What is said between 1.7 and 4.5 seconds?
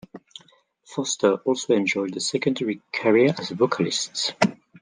enjoyed a secondary career as a vocalist.